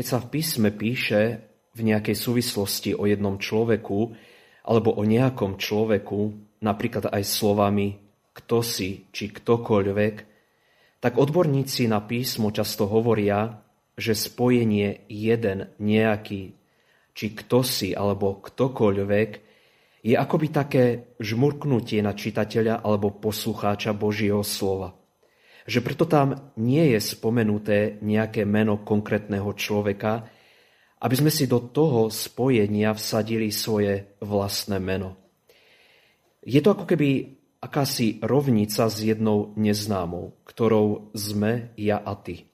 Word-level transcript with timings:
keď 0.00 0.08
sa 0.08 0.24
v 0.24 0.40
písme 0.40 0.72
píše 0.72 1.44
v 1.76 1.80
nejakej 1.84 2.16
súvislosti 2.16 2.96
o 2.96 3.04
jednom 3.04 3.36
človeku 3.36 4.16
alebo 4.64 4.96
o 4.96 5.04
nejakom 5.04 5.60
človeku, 5.60 6.20
napríklad 6.64 7.12
aj 7.12 7.20
slovami 7.20 8.00
kto 8.32 8.64
si 8.64 9.12
či 9.12 9.28
ktokoľvek, 9.28 10.14
tak 11.04 11.20
odborníci 11.20 11.84
na 11.84 12.00
písmo 12.00 12.48
často 12.48 12.88
hovoria, 12.88 13.60
že 13.92 14.16
spojenie 14.16 15.04
jeden 15.12 15.68
nejaký 15.76 16.56
či 17.12 17.26
kto 17.36 17.60
si 17.60 17.92
alebo 17.92 18.40
ktokoľvek 18.40 19.30
je 20.00 20.16
akoby 20.16 20.48
také 20.48 21.12
žmurknutie 21.20 22.00
na 22.00 22.16
čitateľa 22.16 22.80
alebo 22.80 23.12
poslucháča 23.20 23.92
Božieho 23.92 24.40
slova 24.40 24.96
že 25.70 25.86
preto 25.86 26.02
tam 26.02 26.50
nie 26.58 26.98
je 26.98 26.98
spomenuté 26.98 28.02
nejaké 28.02 28.42
meno 28.42 28.82
konkrétneho 28.82 29.54
človeka, 29.54 30.26
aby 30.98 31.14
sme 31.14 31.30
si 31.30 31.46
do 31.46 31.62
toho 31.70 32.10
spojenia 32.10 32.90
vsadili 32.90 33.54
svoje 33.54 34.18
vlastné 34.18 34.82
meno. 34.82 35.14
Je 36.42 36.58
to 36.58 36.74
ako 36.74 36.90
keby 36.90 37.38
akási 37.62 38.18
rovnica 38.18 38.90
s 38.90 38.98
jednou 38.98 39.54
neznámou, 39.54 40.42
ktorou 40.42 41.14
sme 41.14 41.70
ja 41.78 42.02
a 42.02 42.18
ty. 42.18 42.50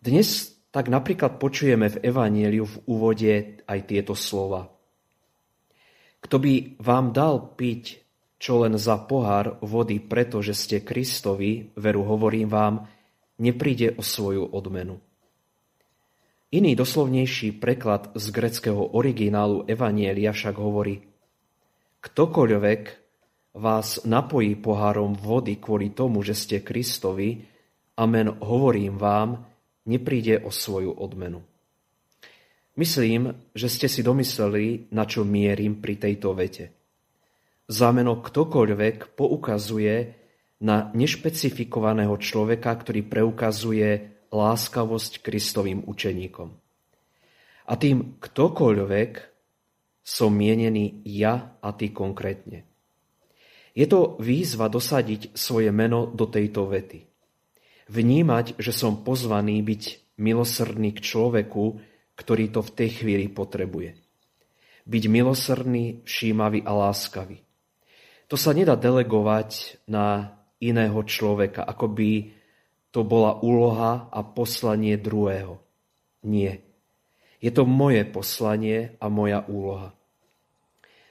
Dnes 0.00 0.56
tak 0.72 0.88
napríklad 0.88 1.36
počujeme 1.36 1.92
v 1.92 2.00
Evanieliu 2.00 2.64
v 2.64 2.76
úvode 2.88 3.60
aj 3.68 3.78
tieto 3.84 4.16
slova. 4.16 4.72
Kto 6.24 6.36
by 6.40 6.80
vám 6.80 7.12
dal 7.12 7.54
piť 7.60 8.07
čo 8.38 8.62
len 8.62 8.78
za 8.78 8.94
pohár 9.02 9.58
vody, 9.60 9.98
pretože 9.98 10.54
ste 10.54 10.78
Kristovi, 10.82 11.74
veru 11.74 12.06
hovorím 12.06 12.46
vám, 12.46 12.86
nepríde 13.42 13.98
o 13.98 14.02
svoju 14.02 14.46
odmenu. 14.54 15.02
Iný 16.48 16.78
doslovnejší 16.78 17.60
preklad 17.60 18.14
z 18.16 18.32
greckého 18.32 18.96
originálu 18.96 19.68
Evanielia 19.68 20.32
však 20.32 20.56
hovorí 20.56 21.04
Ktokoľvek 22.00 22.82
vás 23.58 24.06
napojí 24.06 24.54
pohárom 24.56 25.18
vody 25.18 25.58
kvôli 25.58 25.92
tomu, 25.92 26.22
že 26.22 26.32
ste 26.32 26.64
Kristovi, 26.64 27.42
amen 27.98 28.38
hovorím 28.38 28.96
vám, 28.96 29.44
nepríde 29.84 30.40
o 30.46 30.54
svoju 30.54 30.94
odmenu. 30.94 31.42
Myslím, 32.78 33.34
že 33.58 33.66
ste 33.66 33.90
si 33.90 34.06
domysleli, 34.06 34.94
na 34.94 35.02
čo 35.02 35.26
mierim 35.26 35.82
pri 35.82 35.98
tejto 35.98 36.30
vete. 36.38 36.77
Zámeno 37.68 38.24
ktokoľvek 38.24 39.12
poukazuje 39.12 39.94
na 40.64 40.88
nešpecifikovaného 40.96 42.16
človeka, 42.16 42.72
ktorý 42.72 43.04
preukazuje 43.04 43.88
láskavosť 44.32 45.20
Kristovým 45.20 45.84
učeníkom. 45.84 46.48
A 47.68 47.72
tým 47.76 48.16
ktokoľvek 48.24 49.12
som 50.00 50.32
mienený 50.32 51.04
ja 51.04 51.60
a 51.60 51.68
ty 51.76 51.92
konkrétne. 51.92 52.64
Je 53.76 53.84
to 53.84 54.16
výzva 54.16 54.72
dosadiť 54.72 55.36
svoje 55.36 55.68
meno 55.68 56.08
do 56.08 56.24
tejto 56.24 56.72
vety. 56.72 57.04
Vnímať, 57.92 58.56
že 58.56 58.72
som 58.72 59.04
pozvaný 59.04 59.60
byť 59.60 60.16
milosrdný 60.16 60.96
k 60.96 61.04
človeku, 61.04 61.64
ktorý 62.16 62.44
to 62.48 62.64
v 62.64 62.74
tej 62.74 62.90
chvíli 63.04 63.28
potrebuje. 63.28 64.00
Byť 64.88 65.04
milosrdný, 65.12 66.00
všímavý 66.08 66.64
a 66.64 66.72
láskavý. 66.72 67.47
To 68.28 68.36
sa 68.36 68.52
nedá 68.52 68.76
delegovať 68.76 69.80
na 69.88 70.36
iného 70.60 71.00
človeka, 71.04 71.64
ako 71.64 71.86
by 71.88 72.10
to 72.92 73.00
bola 73.04 73.40
úloha 73.40 74.08
a 74.12 74.20
poslanie 74.24 74.96
druhého. 75.00 75.60
Nie. 76.24 76.60
Je 77.38 77.48
to 77.54 77.64
moje 77.64 78.02
poslanie 78.08 78.98
a 78.98 79.06
moja 79.08 79.46
úloha. 79.46 79.94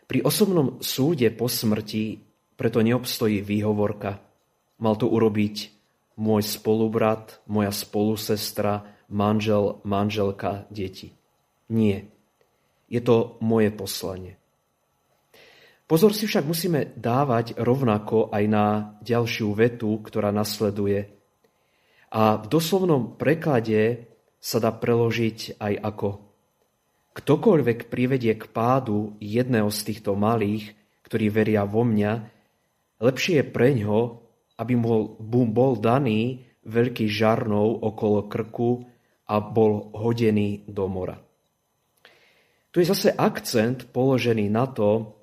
Pri 0.08 0.24
osobnom 0.24 0.80
súde 0.80 1.28
po 1.34 1.52
smrti 1.52 2.22
preto 2.58 2.82
neobstojí 2.82 3.46
výhovorka. 3.46 4.20
Mal 4.82 4.96
to 4.98 5.08
urobiť 5.08 5.72
môj 6.18 6.42
spolubrat, 6.42 7.40
moja 7.46 7.70
spolusestra, 7.70 8.88
manžel, 9.08 9.80
manželka, 9.86 10.66
deti. 10.74 11.14
Nie. 11.70 12.10
Je 12.90 13.00
to 13.04 13.38
moje 13.44 13.70
poslanie. 13.70 14.40
Pozor 15.88 16.12
si 16.12 16.28
však 16.28 16.44
musíme 16.44 16.92
dávať 17.00 17.56
rovnako 17.56 18.30
aj 18.36 18.44
na 18.52 18.66
ďalšiu 19.08 19.56
vetu, 19.56 20.04
ktorá 20.04 20.36
nasleduje. 20.36 21.08
A 22.12 22.36
v 22.40 22.46
doslovnom 22.52 23.16
preklade 23.16 24.12
sa 24.38 24.60
dá 24.60 24.76
preložiť 24.76 25.60
aj 25.60 25.74
ako 25.80 26.28
Ktokoľvek 27.18 27.90
privedie 27.90 28.38
k 28.38 28.46
pádu 28.46 29.18
jedného 29.18 29.74
z 29.74 29.80
týchto 29.90 30.14
malých, 30.14 30.78
ktorí 31.02 31.34
veria 31.34 31.66
vo 31.66 31.82
mňa, 31.82 32.12
lepšie 33.02 33.42
je 33.42 33.46
pre 33.50 33.74
ňo, 33.74 34.22
aby 34.62 34.78
mu 34.78 35.42
bol 35.50 35.82
daný 35.82 36.46
veľký 36.62 37.10
žarnou 37.10 37.82
okolo 37.82 38.30
krku 38.30 38.86
a 39.26 39.42
bol 39.42 39.90
hodený 39.98 40.70
do 40.70 40.86
mora. 40.86 41.18
Tu 42.70 42.86
je 42.86 42.94
zase 42.94 43.10
akcent 43.18 43.90
položený 43.90 44.54
na 44.54 44.70
to, 44.70 45.17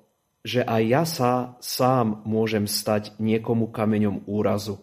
že 0.45 0.61
aj 0.61 0.83
ja 0.85 1.03
sa 1.09 1.31
sám 1.57 2.21
môžem 2.21 2.69
stať 2.69 3.17
niekomu 3.17 3.73
kameňom 3.73 4.29
úrazu, 4.29 4.77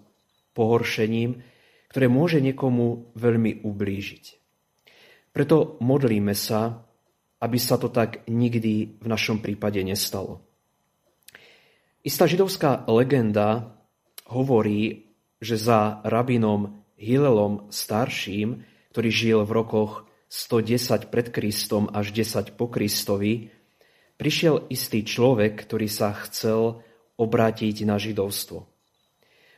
pohoršením, 0.59 1.39
ktoré 1.87 2.11
môže 2.11 2.43
niekomu 2.43 3.15
veľmi 3.15 3.63
ublížiť. 3.63 4.25
Preto 5.31 5.79
modlíme 5.79 6.35
sa, 6.35 6.83
aby 7.39 7.59
sa 7.63 7.79
to 7.79 7.95
tak 7.95 8.27
nikdy 8.27 8.99
v 8.99 9.07
našom 9.07 9.39
prípade 9.39 9.79
nestalo. 9.87 10.43
Istá 12.03 12.27
židovská 12.27 12.83
legenda 12.91 13.79
hovorí, 14.27 15.15
že 15.39 15.55
za 15.55 16.03
rabinom 16.03 16.83
Hilelom 16.99 17.71
starším, 17.71 18.67
ktorý 18.91 19.11
žil 19.15 19.39
v 19.47 19.55
rokoch 19.63 20.11
110 20.27 21.07
pred 21.07 21.31
Kristom 21.31 21.87
až 21.95 22.11
10 22.11 22.59
po 22.59 22.67
Kristovi, 22.67 23.62
prišiel 24.17 24.69
istý 24.69 25.05
človek, 25.07 25.67
ktorý 25.67 25.89
sa 25.89 26.17
chcel 26.27 26.83
obrátiť 27.17 27.87
na 27.87 27.97
židovstvo. 28.01 28.67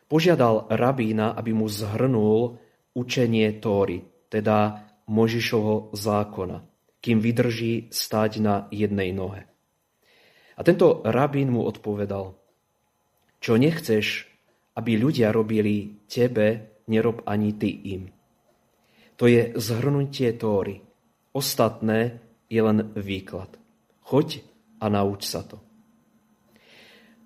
Požiadal 0.08 0.68
rabína, 0.68 1.32
aby 1.32 1.56
mu 1.56 1.66
zhrnul 1.66 2.60
učenie 2.92 3.50
Tóry, 3.58 4.04
teda 4.28 4.84
Možišovho 5.08 5.92
zákona, 5.96 6.64
kým 7.00 7.18
vydrží 7.20 7.88
stať 7.92 8.30
na 8.40 8.54
jednej 8.68 9.10
nohe. 9.12 9.48
A 10.54 10.60
tento 10.62 11.02
rabín 11.02 11.50
mu 11.50 11.66
odpovedal, 11.66 12.38
čo 13.42 13.52
nechceš, 13.58 14.30
aby 14.78 14.96
ľudia 14.96 15.34
robili 15.34 16.06
tebe, 16.06 16.78
nerob 16.86 17.26
ani 17.26 17.52
ty 17.58 17.70
im. 17.96 18.10
To 19.18 19.30
je 19.30 19.54
zhrnutie 19.54 20.34
Tóry. 20.34 20.82
Ostatné 21.34 22.22
je 22.50 22.60
len 22.62 22.94
výklad. 22.94 23.63
Choď 24.04 24.44
a 24.80 24.92
nauč 24.92 25.24
sa 25.24 25.40
to. 25.44 25.60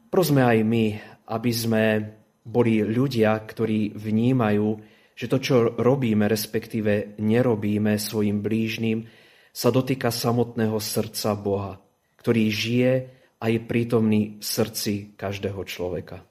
Prosme 0.09 0.41
aj 0.41 0.59
my, 0.65 0.85
aby 1.29 1.51
sme 1.53 1.83
boli 2.47 2.81
ľudia, 2.81 3.37
ktorí 3.45 3.93
vnímajú, 3.93 4.69
že 5.13 5.27
to, 5.27 5.37
čo 5.43 5.55
robíme, 5.77 6.25
respektíve 6.31 7.19
nerobíme 7.21 7.99
svojim 7.99 8.41
blížnym, 8.41 9.05
sa 9.51 9.75
dotýka 9.75 10.15
samotného 10.15 10.79
srdca 10.79 11.35
Boha, 11.35 11.75
ktorý 12.23 12.47
žije 12.47 12.93
a 13.43 13.45
je 13.51 13.59
prítomný 13.59 14.39
v 14.39 14.45
srdci 14.45 15.19
každého 15.19 15.61
človeka. 15.67 16.28